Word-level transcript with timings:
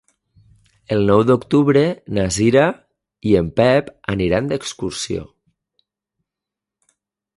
El 0.95 1.03
nou 1.09 1.19
d'octubre 1.31 1.83
na 2.17 2.23
Cira 2.37 2.63
i 3.33 3.35
en 3.43 3.51
Pep 3.61 3.91
aniran 4.15 4.49
d'excursió. 4.53 5.31